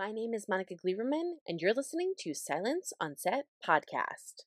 [0.00, 4.44] My name is Monica Gleberman, and you're listening to Silence on Set podcast.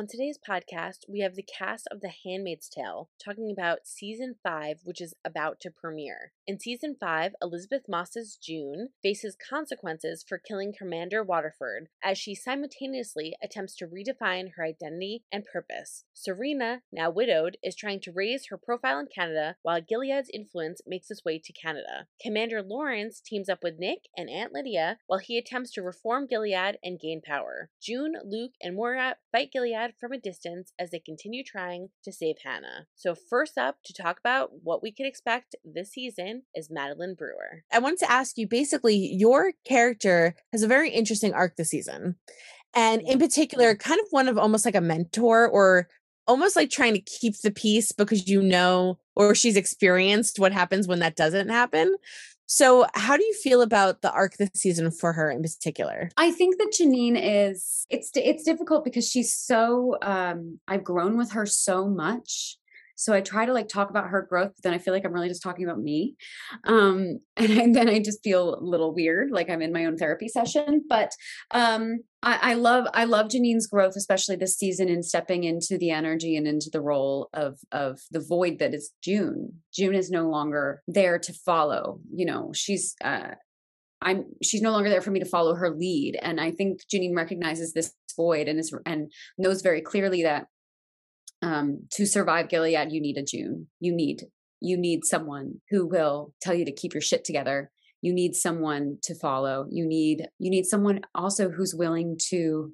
[0.00, 4.78] On today's podcast, we have the cast of The Handmaid's Tale talking about season 5,
[4.84, 6.32] which is about to premiere.
[6.46, 13.36] In season 5, Elisabeth Moss's June faces consequences for killing Commander Waterford as she simultaneously
[13.42, 16.04] attempts to redefine her identity and purpose.
[16.14, 21.10] Serena, now widowed, is trying to raise her profile in Canada while Gilead's influence makes
[21.10, 22.06] its way to Canada.
[22.22, 26.78] Commander Lawrence teams up with Nick and Aunt Lydia while he attempts to reform Gilead
[26.82, 27.68] and gain power.
[27.82, 32.36] June, Luke, and Moira fight Gilead from a distance as they continue trying to save
[32.44, 32.86] Hannah.
[32.94, 37.64] So, first up to talk about what we could expect this season is Madeline Brewer.
[37.72, 42.16] I wanted to ask you basically, your character has a very interesting arc this season.
[42.74, 43.18] And in mm-hmm.
[43.20, 45.88] particular, kind of one of almost like a mentor or
[46.26, 50.86] almost like trying to keep the peace because you know or she's experienced what happens
[50.86, 51.96] when that doesn't happen.
[52.52, 56.10] So, how do you feel about the arc this season for her in particular?
[56.16, 61.30] I think that Janine is it's it's difficult because she's so um I've grown with
[61.30, 62.56] her so much
[63.00, 65.12] so I try to like talk about her growth, but then I feel like I'm
[65.14, 66.16] really just talking about me.
[66.64, 70.28] Um, and then I just feel a little weird, like I'm in my own therapy
[70.28, 70.82] session.
[70.86, 71.12] But
[71.50, 75.90] um, I, I love I love Janine's growth, especially this season in stepping into the
[75.90, 79.62] energy and into the role of of the void that is June.
[79.72, 82.00] June is no longer there to follow.
[82.14, 83.30] You know, she's uh
[84.02, 86.18] I'm she's no longer there for me to follow her lead.
[86.20, 90.48] And I think Janine recognizes this void and is and knows very clearly that
[91.42, 93.68] um, to survive Gilead, you need a June.
[93.80, 94.24] You need
[94.62, 97.70] you need someone who will tell you to keep your shit together.
[98.02, 99.66] You need someone to follow.
[99.70, 102.72] You need you need someone also who's willing to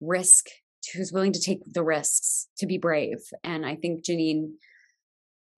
[0.00, 0.46] risk,
[0.94, 3.18] who's willing to take the risks, to be brave.
[3.44, 4.52] And I think Janine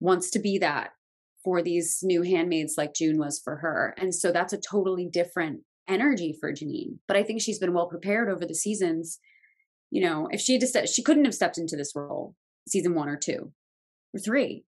[0.00, 0.90] wants to be that
[1.44, 3.94] for these new handmaids like June was for her.
[3.96, 6.98] And so that's a totally different energy for Janine.
[7.08, 9.18] But I think she's been well prepared over the seasons
[9.90, 12.34] you know, if she had just, she couldn't have stepped into this role
[12.68, 13.52] season one or two
[14.14, 14.64] or three.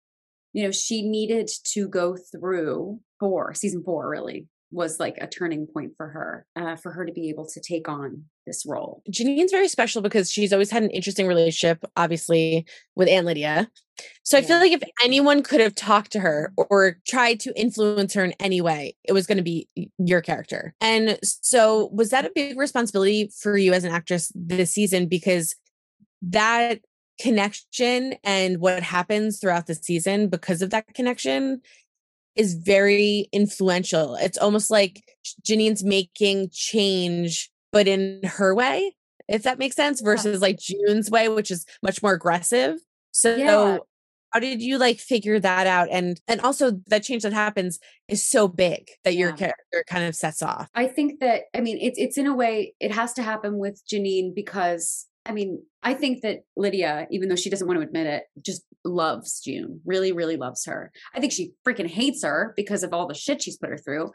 [0.54, 5.68] You know, she needed to go through four, season four really was like a turning
[5.68, 9.02] point for her, uh, for her to be able to take on this role.
[9.10, 12.66] Janine's very special because she's always had an interesting relationship, obviously,
[12.96, 13.70] with Aunt Lydia.
[14.24, 14.44] So yeah.
[14.44, 18.24] I feel like if anyone could have talked to her or tried to influence her
[18.24, 20.74] in any way, it was going to be your character.
[20.80, 25.08] And so was that a big responsibility for you as an actress this season?
[25.08, 25.56] Because
[26.22, 26.80] that
[27.20, 31.62] connection and what happens throughout the season because of that connection
[32.40, 34.16] is very influential.
[34.16, 35.04] It's almost like
[35.44, 38.96] Janine's making change, but in her way,
[39.28, 40.48] if that makes sense, versus yeah.
[40.48, 42.80] like June's way, which is much more aggressive.
[43.12, 43.80] So yeah.
[44.32, 45.90] how did you like figure that out?
[45.92, 49.20] And and also that change that happens is so big that yeah.
[49.20, 50.70] your character kind of sets off.
[50.74, 53.84] I think that I mean it's it's in a way it has to happen with
[53.92, 58.08] Janine because I mean, I think that Lydia, even though she doesn't want to admit
[58.08, 60.92] it, just loves June, really, really loves her.
[61.14, 64.12] I think she freaking hates her because of all the shit she's put her through.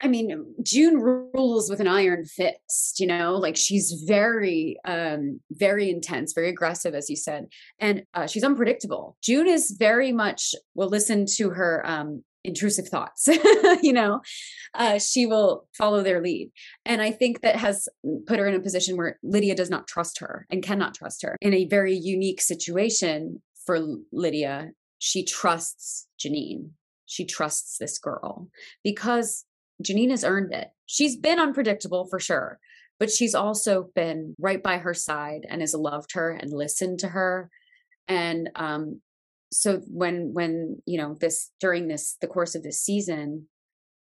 [0.00, 5.88] I mean, June rules with an iron fist, you know, like she's very, um, very
[5.88, 7.46] intense, very aggressive, as you said,
[7.78, 9.16] and uh, she's unpredictable.
[9.22, 13.26] June is very much will listen to her um, intrusive thoughts
[13.82, 14.20] you know
[14.74, 16.50] uh, she will follow their lead
[16.84, 17.88] and i think that has
[18.26, 21.36] put her in a position where lydia does not trust her and cannot trust her
[21.40, 23.78] in a very unique situation for
[24.12, 26.70] lydia she trusts janine.
[27.06, 28.48] She trusts this girl
[28.82, 29.44] because
[29.82, 30.68] janine has earned it.
[30.86, 32.58] She's been unpredictable for sure
[33.00, 37.08] but she's also been right by her side and has loved her and listened to
[37.08, 37.50] her.
[38.06, 39.00] And um,
[39.52, 43.46] so when when you know this during this the course of this season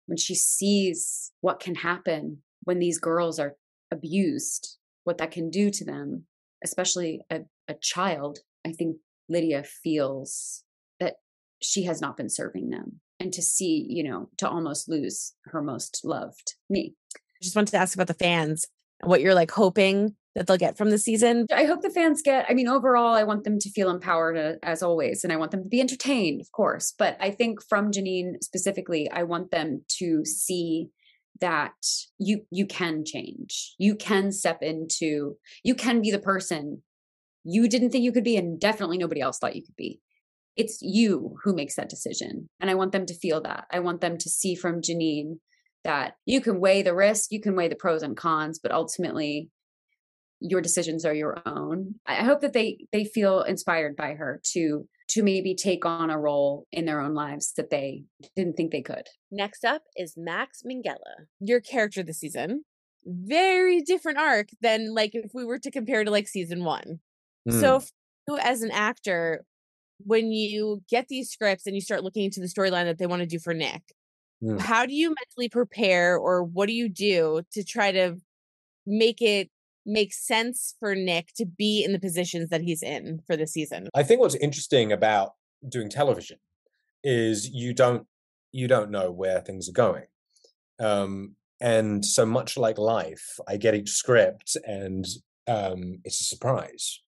[0.07, 3.56] when she sees what can happen when these girls are
[3.91, 6.25] abused what that can do to them
[6.63, 8.97] especially a, a child i think
[9.33, 10.63] lydia feels
[11.00, 11.15] that
[11.62, 15.62] she has not been serving them and to see you know to almost lose her
[15.62, 18.68] most loved me i just wanted to ask about the fans
[19.01, 21.45] and what you're like hoping that they'll get from the season?
[21.53, 24.53] I hope the fans get, I mean, overall, I want them to feel empowered uh,
[24.63, 26.94] as always, and I want them to be entertained, of course.
[26.97, 30.89] But I think from Janine specifically, I want them to see
[31.41, 31.74] that
[32.19, 36.83] you you can change you can step into you can be the person
[37.44, 40.00] you didn't think you could be and definitely nobody else thought you could be
[40.56, 44.01] it's you who makes that decision and i want them to feel that i want
[44.01, 45.40] them to see from janine
[45.84, 49.50] that you can weigh the risk you can weigh the pros and cons but ultimately
[50.44, 51.95] your decisions are your own.
[52.06, 56.19] I hope that they they feel inspired by her to to maybe take on a
[56.19, 58.04] role in their own lives that they
[58.36, 59.07] didn't think they could.
[59.31, 61.28] Next up is Max Minghella.
[61.40, 62.66] Your character this season.
[63.06, 67.00] Very different arc than like if we were to compare to like season one.
[67.48, 67.60] Mm.
[67.60, 67.81] So
[68.28, 69.44] you as an actor,
[70.00, 73.22] when you get these scripts and you start looking into the storyline that they want
[73.22, 73.81] to do for Nick,
[74.44, 74.60] Mm.
[74.60, 78.18] how do you mentally prepare or what do you do to try to
[78.86, 79.50] make it
[79.86, 83.88] make sense for Nick to be in the positions that he's in for the season?
[83.95, 85.31] I think what's interesting about
[85.68, 86.40] doing television
[87.04, 88.06] is you don't
[88.51, 90.06] you don't know where things are going.
[90.80, 95.06] Um, and so much like life, I get each script and
[95.48, 97.01] um, it's a surprise.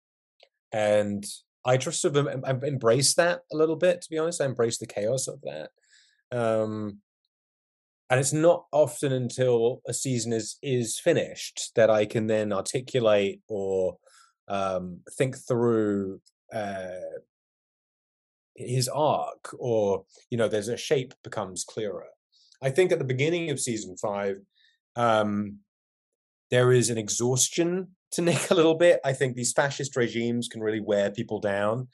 [0.73, 1.25] And
[1.65, 4.41] I just sort of I've embraced that a little bit, to be honest.
[4.41, 5.71] I embrace the chaos of that.
[6.31, 6.99] Um,
[8.11, 13.41] and it's not often until a season is is finished that I can then articulate
[13.49, 13.97] or
[14.49, 16.21] um, think through
[16.53, 17.19] uh,
[18.55, 22.07] his arc, or you know, there's a shape becomes clearer.
[22.61, 24.37] I think at the beginning of season five,
[24.95, 25.59] um,
[26.51, 29.01] there is an exhaustion to Nick a little bit.
[29.05, 31.89] I think these fascist regimes can really wear people down,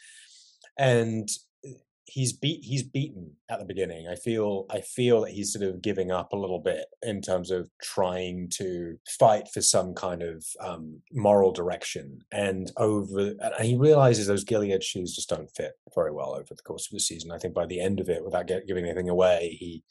[0.79, 1.29] and
[1.65, 1.71] uh,
[2.05, 4.09] he's beat he's beaten at the beginning.
[4.09, 7.51] I feel I feel that he's sort of giving up a little bit in terms
[7.51, 12.21] of trying to fight for some kind of um, moral direction.
[12.33, 16.63] And over and he realizes those Gilead shoes just don't fit very well over the
[16.63, 17.31] course of the season.
[17.31, 19.83] I think by the end of it, without get, giving anything away, he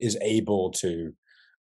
[0.00, 1.12] is able to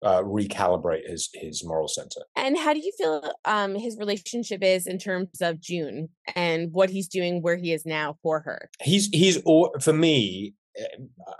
[0.02, 2.20] uh, recalibrate his his moral center.
[2.36, 6.90] And how do you feel um his relationship is in terms of June and what
[6.90, 8.70] he's doing where he is now for her?
[8.82, 10.84] he's he's all for me eh,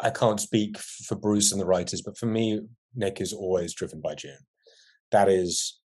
[0.01, 2.61] i can't speak for bruce and the writers but for me
[2.95, 4.39] nick is always driven by june
[5.11, 5.81] that is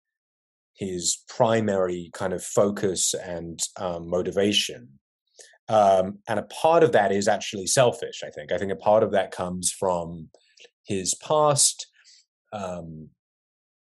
[0.74, 4.88] his primary kind of focus and um, motivation
[5.68, 9.02] um, and a part of that is actually selfish i think i think a part
[9.02, 10.28] of that comes from
[10.84, 11.86] his past
[12.52, 13.08] um,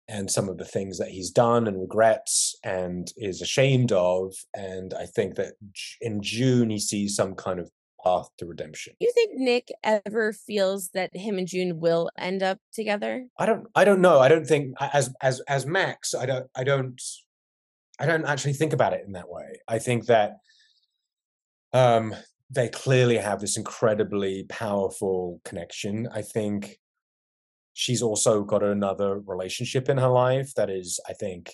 [0.07, 4.33] and some of the things that he's done and regrets and is ashamed of.
[4.53, 5.53] And I think that
[6.01, 7.71] in June he sees some kind of
[8.03, 8.93] path to redemption.
[8.99, 13.25] Do you think Nick ever feels that him and June will end up together?
[13.39, 13.65] I don't.
[13.75, 14.19] I don't know.
[14.19, 16.13] I don't think as as as Max.
[16.13, 16.47] I don't.
[16.55, 17.01] I don't.
[17.99, 19.59] I don't actually think about it in that way.
[19.67, 20.37] I think that
[21.73, 22.13] um,
[22.49, 26.07] they clearly have this incredibly powerful connection.
[26.11, 26.77] I think
[27.73, 31.51] she's also got another relationship in her life that is, I think,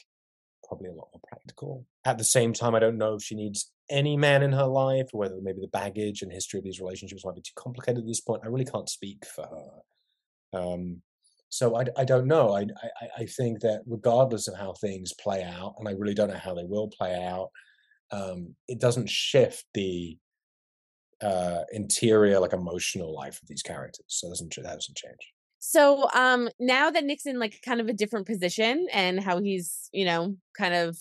[0.68, 1.86] probably a lot more practical.
[2.06, 5.10] At the same time, I don't know if she needs any man in her life,
[5.12, 8.22] whether maybe the baggage and history of these relationships might be too complicated at this
[8.22, 8.44] point.
[8.44, 10.60] I really can't speak for her.
[10.60, 11.02] Um,
[11.50, 12.54] so I, I don't know.
[12.54, 16.30] I, I I think that regardless of how things play out, and I really don't
[16.30, 17.50] know how they will play out,
[18.12, 20.18] um, it doesn't shift the
[21.22, 24.06] uh, interior, like emotional life of these characters.
[24.08, 25.34] So it doesn't that doesn't change.
[25.60, 29.90] So um now that Nick's in like kind of a different position and how he's,
[29.92, 30.98] you know, kind of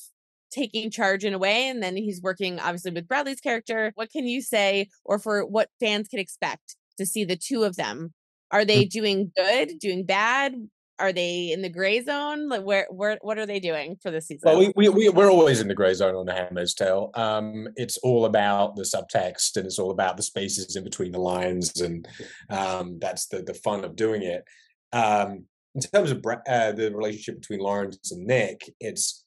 [0.51, 4.27] taking charge in a way and then he's working obviously with Bradley's character, what can
[4.27, 8.13] you say or for what fans can expect to see the two of them?
[8.51, 10.55] Are they doing good, doing bad?
[11.00, 12.49] Are they in the gray zone?
[12.49, 14.50] Like where where what are they doing for the season?
[14.50, 17.11] Well, we, we, we, we're always in the grey zone on The Handmaid's Tale.
[17.15, 21.21] Um, it's all about the subtext and it's all about the spaces in between the
[21.21, 21.81] lines.
[21.81, 22.07] And
[22.50, 24.45] um, that's the, the fun of doing it.
[24.93, 29.25] Um, in terms of uh, the relationship between Lawrence and Nick, it's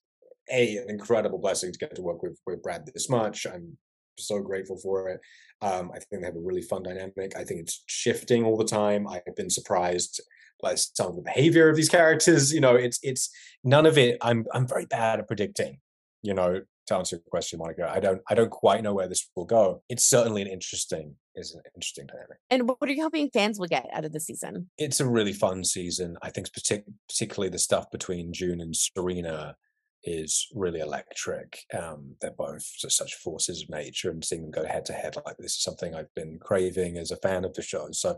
[0.51, 3.45] a an incredible blessing to get to work with, with Brad this much.
[3.45, 3.77] I'm
[4.17, 5.21] so grateful for it.
[5.61, 7.35] Um, I think they have a really fun dynamic.
[7.35, 9.07] I think it's shifting all the time.
[9.07, 10.21] I've been surprised
[10.61, 12.53] by some of the behavior of these characters.
[12.53, 13.29] You know, it's it's
[13.63, 14.17] none of it.
[14.21, 15.79] I'm I'm very bad at predicting.
[16.23, 19.29] You know, to answer your question, Monica, I don't I don't quite know where this
[19.35, 19.83] will go.
[19.89, 22.37] It's certainly an interesting is an interesting dynamic.
[22.49, 24.69] and what are you hoping fans will get out of the season?
[24.77, 26.17] It's a really fun season.
[26.21, 29.55] I think partic- particularly the stuff between June and Serena
[30.03, 31.59] is really electric.
[31.77, 35.15] Um, they're both just such forces of nature, and seeing them go head to head
[35.25, 37.87] like this is something I've been craving as a fan of the show.
[37.91, 38.17] So,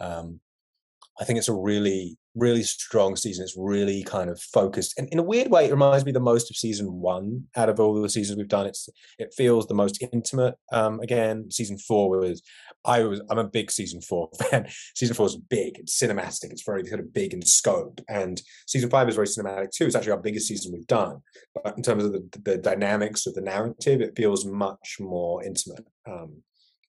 [0.00, 0.40] um,
[1.18, 3.44] I think it's a really, really strong season.
[3.44, 6.50] It's really kind of focused, and in a weird way, it reminds me the most
[6.50, 8.66] of season one out of all the seasons we've done.
[8.66, 10.56] It's it feels the most intimate.
[10.72, 12.42] Um, again, season four was
[12.84, 14.68] I was I'm a big season four fan.
[14.94, 15.78] season four is big.
[15.78, 16.50] It's cinematic.
[16.50, 19.86] It's very kind of big in scope, and season five is very cinematic too.
[19.86, 21.22] It's actually our biggest season we've done.
[21.54, 25.86] But in terms of the, the dynamics of the narrative, it feels much more intimate.
[26.06, 26.42] Um,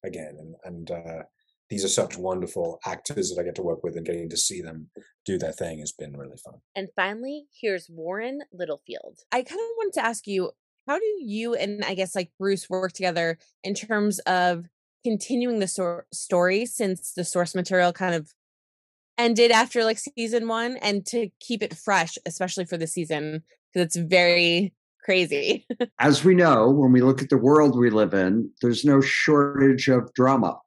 [0.03, 1.23] again, and and uh,
[1.69, 4.61] these are such wonderful actors that I get to work with, and getting to see
[4.61, 4.89] them
[5.25, 6.55] do their thing has been really fun.
[6.75, 9.19] And finally, here's Warren Littlefield.
[9.31, 10.51] I kind of wanted to ask you,
[10.87, 14.65] how do you and I guess like Bruce work together in terms of
[15.03, 18.31] continuing the sor- story since the source material kind of
[19.17, 23.43] ended after like season one and to keep it fresh, especially for the season
[23.73, 25.65] because it's very crazy.
[25.99, 29.87] As we know, when we look at the world we live in, there's no shortage
[29.87, 30.59] of drama,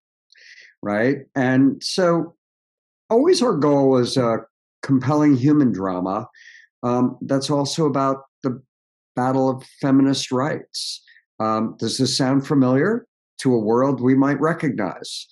[0.83, 1.19] right?
[1.35, 2.35] And so,
[3.09, 4.39] always our goal is a
[4.83, 6.29] compelling human drama
[6.83, 8.63] um, that's also about the
[9.17, 11.03] battle of feminist rights.
[11.39, 13.07] Um, does this sound familiar
[13.39, 15.27] to a world we might recognize?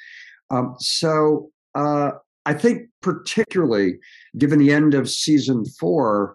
[0.50, 2.12] Um, so, uh,
[2.46, 3.98] I think, particularly
[4.38, 6.34] given the end of season four,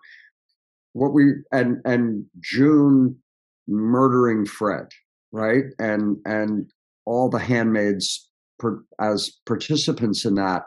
[0.94, 3.18] what we and and June
[3.68, 4.90] murdering Fred,
[5.32, 6.72] right, and and
[7.06, 8.30] all the handmaids
[9.00, 10.64] as participants in that,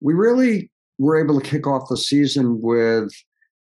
[0.00, 3.12] we really were able to kick off the season with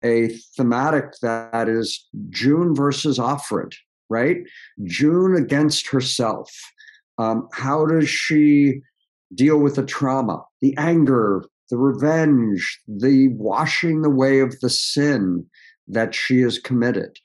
[0.03, 3.73] a thematic that is June versus Offred,
[4.09, 4.37] right?
[4.83, 6.51] June against herself.
[7.17, 8.81] Um, how does she
[9.33, 15.45] deal with the trauma, the anger, the revenge, the washing away of the sin
[15.87, 17.17] that she has committed.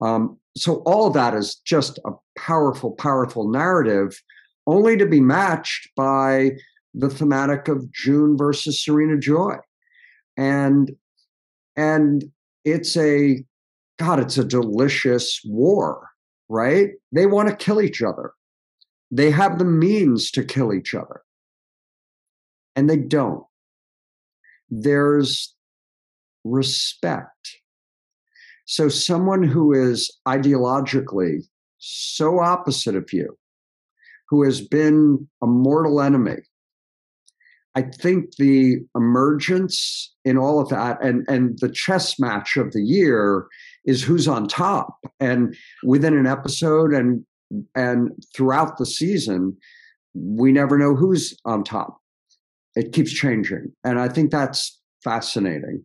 [0.00, 4.20] Um, so all of that is just a powerful, powerful narrative,
[4.66, 6.52] only to be matched by
[6.94, 9.56] the thematic of June versus Serena Joy,
[10.36, 10.90] and
[11.76, 12.24] and
[12.64, 13.44] it's a
[13.98, 16.08] God, it's a delicious war,
[16.48, 16.90] right?
[17.12, 18.32] They want to kill each other.
[19.10, 21.22] They have the means to kill each other,
[22.76, 23.44] and they don't
[24.72, 25.54] there's
[26.44, 27.58] respect.
[28.64, 31.42] So, someone who is ideologically
[31.78, 33.36] so opposite of you,
[34.32, 36.38] who has been a mortal enemy,
[37.74, 42.80] I think the emergence in all of that and, and the chess match of the
[42.80, 43.46] year
[43.84, 44.96] is who's on top.
[45.20, 47.26] And within an episode and
[47.74, 49.54] and throughout the season,
[50.14, 52.00] we never know who's on top.
[52.74, 55.82] It keeps changing and i think that's fascinating.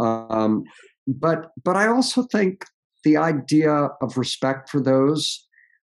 [0.00, 0.64] Um,
[1.06, 2.64] but but i also think
[3.04, 5.46] the idea of respect for those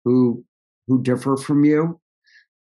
[0.05, 0.43] who
[0.91, 2.01] who differ from you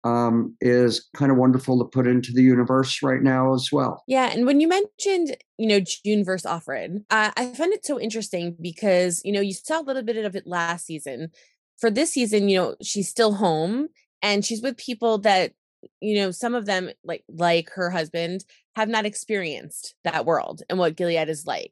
[0.03, 4.03] um, is kind of wonderful to put into the universe right now as well.
[4.07, 7.99] Yeah, and when you mentioned, you know, June versus Offred, uh, I find it so
[7.99, 11.31] interesting because you know you saw a little bit of it last season.
[11.79, 13.89] For this season, you know, she's still home
[14.21, 15.53] and she's with people that
[16.01, 18.43] you know some of them like like her husband
[18.75, 21.71] have not experienced that world and what gilead is like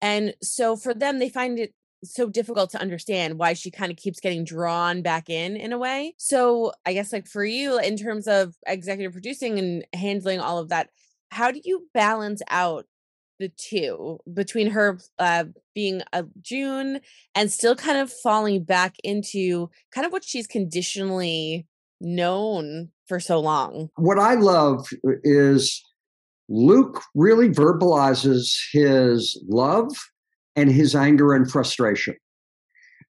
[0.00, 3.96] and so for them they find it so difficult to understand why she kind of
[3.96, 7.96] keeps getting drawn back in in a way so i guess like for you in
[7.96, 10.90] terms of executive producing and handling all of that
[11.30, 12.86] how do you balance out
[13.40, 15.44] the two between her uh,
[15.74, 17.00] being a June
[17.34, 21.66] and still kind of falling back into kind of what she's conditionally
[22.00, 23.90] known for so long.
[23.96, 24.88] What I love
[25.24, 25.82] is
[26.48, 29.92] Luke really verbalizes his love
[30.56, 32.16] and his anger and frustration.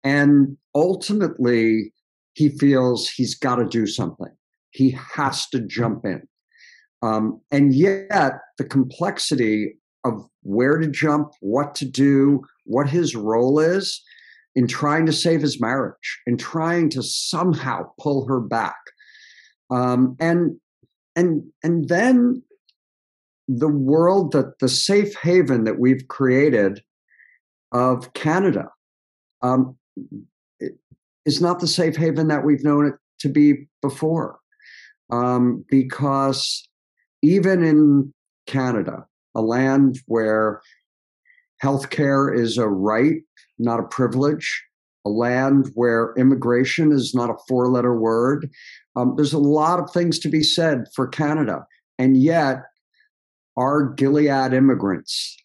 [0.04, 1.94] And ultimately,
[2.34, 4.32] he feels he's got to do something.
[4.72, 6.28] He has to jump in.
[7.02, 13.60] Um, and yet, the complexity of where to jump, what to do, what his role
[13.60, 14.02] is
[14.56, 18.78] in trying to save his marriage, in trying to somehow pull her back
[19.70, 20.58] um, and
[21.16, 22.44] and and then
[23.48, 26.82] the world that the safe haven that we've created
[27.72, 28.70] of Canada
[29.42, 29.78] um,
[31.26, 34.40] is not the safe haven that we've known it to be before,
[35.12, 36.68] um, because
[37.22, 38.14] even in
[38.46, 39.06] Canada,
[39.36, 40.62] a land where
[41.64, 43.22] healthcare is a right,
[43.60, 44.64] not a privilege,
[45.06, 48.50] a land where immigration is not a four letter word.
[48.96, 51.66] Um, there's a lot of things to be said for Canada.
[51.98, 52.64] And yet,
[53.58, 55.36] our Gilead immigrants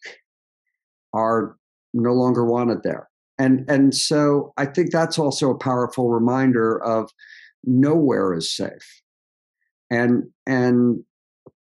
[1.15, 1.57] are
[1.93, 3.09] no longer wanted there.
[3.39, 7.11] And, and so I think that's also a powerful reminder of
[7.65, 9.03] nowhere is safe.
[9.91, 11.03] And, and,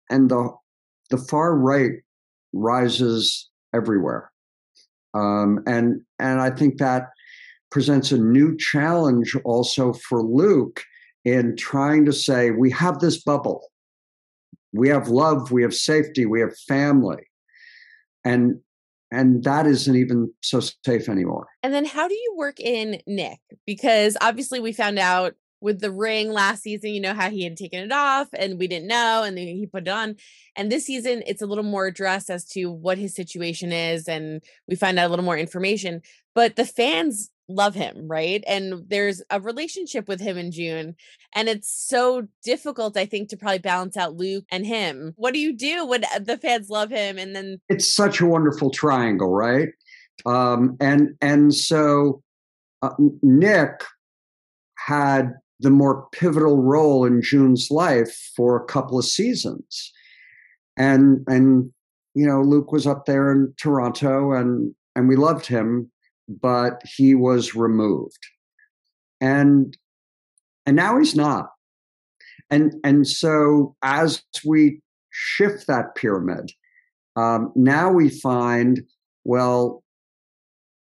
[0.10, 0.50] and the,
[1.10, 1.94] the far right
[2.54, 4.32] rises everywhere.
[5.14, 7.10] Um, and, and I think that
[7.72, 10.84] presents a new challenge also for Luke
[11.24, 13.68] in trying to say, we have this bubble.
[14.74, 17.24] We have love, we have safety, we have family.
[18.24, 18.60] And
[19.12, 21.48] and that isn't even so safe anymore.
[21.64, 23.40] And then how do you work in Nick?
[23.66, 27.58] Because obviously we found out with the ring last season, you know how he had
[27.58, 30.16] taken it off and we didn't know and then he put it on.
[30.56, 34.42] And this season it's a little more addressed as to what his situation is and
[34.68, 36.02] we find out a little more information.
[36.34, 38.44] But the fans love him, right?
[38.48, 40.96] And there's a relationship with him in June.
[41.34, 45.14] And it's so difficult, I think, to probably balance out Luke and him.
[45.18, 48.26] What do you do when uh, the fans love him and then it's such a
[48.26, 49.70] wonderful triangle, right?
[50.26, 52.24] Um, and and so
[52.82, 53.84] uh, Nick
[54.78, 59.92] had the more pivotal role in June's life for a couple of seasons.
[60.78, 61.72] And and
[62.14, 65.92] you know, Luke was up there in Toronto and and we loved him,
[66.28, 68.20] but he was removed.
[69.22, 69.76] And
[70.66, 71.50] and now he's not.
[72.50, 76.52] And and so as we shift that pyramid,
[77.16, 78.82] um, now we find,
[79.24, 79.84] well,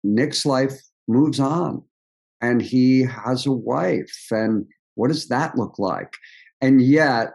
[0.03, 1.83] Nick's life moves on
[2.41, 4.27] and he has a wife.
[4.31, 4.65] And
[4.95, 6.13] what does that look like?
[6.61, 7.31] And yet,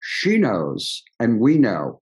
[0.00, 2.00] she knows, and we know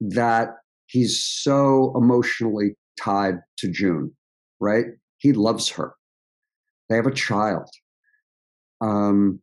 [0.00, 0.48] that
[0.86, 4.12] he's so emotionally tied to June,
[4.64, 4.86] right?
[5.18, 5.94] He loves her.
[6.88, 7.68] They have a child.
[8.80, 9.40] Um,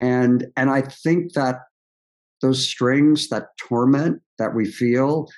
[0.00, 1.60] and and I think that
[2.40, 5.28] those strings, that torment that we feel,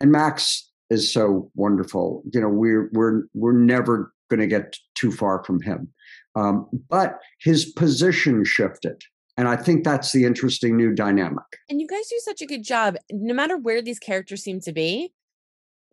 [0.00, 2.22] and Max is so wonderful.
[2.32, 5.88] You know, we're we're we're never going to get too far from him.
[6.34, 9.02] Um, but his position shifted.
[9.36, 11.44] And I think that's the interesting new dynamic.
[11.68, 12.96] And you guys do such a good job.
[13.10, 15.12] No matter where these characters seem to be,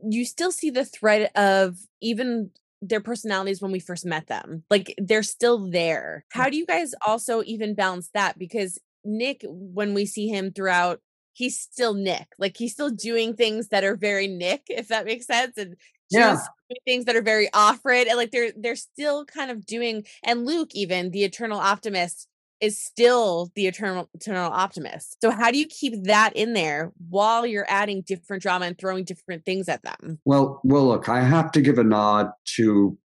[0.07, 4.63] you still see the thread of even their personalities when we first met them.
[4.69, 6.25] Like they're still there.
[6.29, 6.51] How mm.
[6.51, 8.39] do you guys also even balance that?
[8.39, 10.99] Because Nick, when we see him throughout,
[11.33, 12.27] he's still Nick.
[12.39, 15.57] Like he's still doing things that are very Nick, if that makes sense.
[15.57, 15.75] And
[16.09, 16.39] yeah.
[16.85, 20.71] things that are very Offred and like they're they're still kind of doing and Luke
[20.73, 22.27] even the eternal optimist
[22.61, 25.17] is still the eternal eternal optimist.
[25.21, 29.03] So how do you keep that in there while you're adding different drama and throwing
[29.03, 30.19] different things at them?
[30.25, 32.97] Well, well look, I have to give a nod to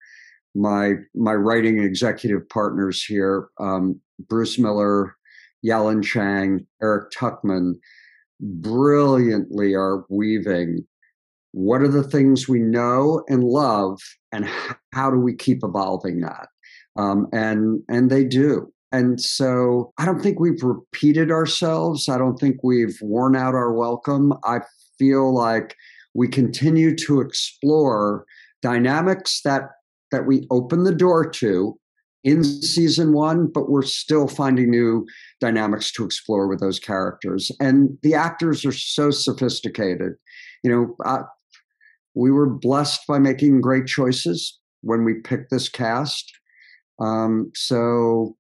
[0.55, 5.17] my my writing executive partners here, um, Bruce Miller,
[5.65, 7.75] Yahlin Chang, Eric Tuchman,
[8.41, 10.85] brilliantly are weaving
[11.53, 14.01] what are the things we know and love
[14.33, 14.45] and
[14.93, 16.49] how do we keep evolving that
[16.97, 22.39] um, and and they do and so i don't think we've repeated ourselves i don't
[22.39, 24.59] think we've worn out our welcome i
[24.99, 25.77] feel like
[26.15, 28.25] we continue to explore
[28.63, 29.63] dynamics that
[30.11, 31.79] that we open the door to
[32.25, 35.07] in season one, but we're still finding new
[35.41, 37.53] dynamics to explore with those characters.
[37.61, 40.15] And the actors are so sophisticated.
[40.63, 41.25] You know, uh,
[42.15, 46.33] we were blessed by making great choices when we picked this cast.
[46.99, 48.37] Um, so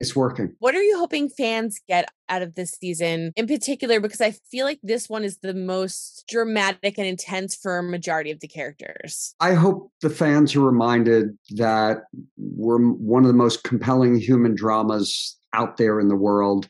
[0.00, 0.54] it's working.
[0.58, 4.00] What are you hoping fans get out of this season in particular?
[4.00, 8.30] Because I feel like this one is the most dramatic and intense for a majority
[8.30, 9.34] of the characters.
[9.40, 12.04] I hope the fans are reminded that
[12.36, 16.68] we're one of the most compelling human dramas out there in the world.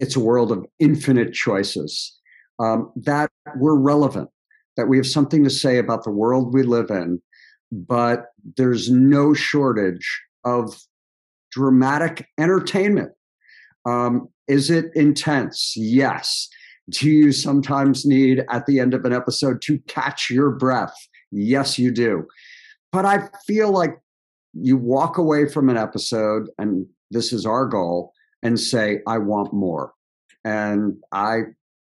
[0.00, 2.16] It's a world of infinite choices,
[2.58, 4.30] um, that we're relevant
[4.76, 7.20] that we have something to say about the world we live in,
[7.72, 10.78] but there's no shortage of
[11.56, 13.12] dramatic entertainment.
[13.86, 15.72] Um, is it intense?
[15.74, 16.48] Yes.
[16.90, 20.94] Do you sometimes need at the end of an episode to catch your breath?
[21.32, 22.26] Yes, you do.
[22.92, 23.96] But I feel like
[24.52, 29.54] you walk away from an episode, and this is our goal, and say, I want
[29.54, 29.92] more.
[30.44, 31.38] And I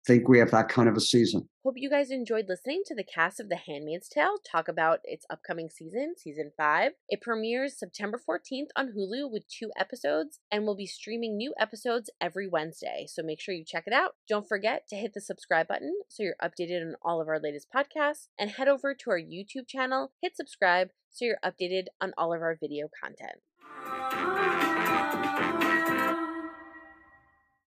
[0.07, 1.47] think we have that kind of a season.
[1.69, 5.27] Hope you guys enjoyed listening to the cast of The Handmaid's Tale talk about its
[5.29, 6.93] upcoming season, season five.
[7.09, 12.09] It premieres September 14th on Hulu with two episodes and will be streaming new episodes
[12.19, 13.05] every Wednesday.
[13.07, 14.15] So make sure you check it out.
[14.27, 17.67] Don't forget to hit the subscribe button so you're updated on all of our latest
[17.71, 22.33] podcasts and head over to our YouTube channel, hit subscribe so you're updated on all
[22.33, 24.68] of our video content.